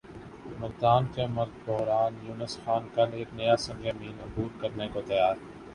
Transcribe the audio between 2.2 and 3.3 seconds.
یونس خان کل ایک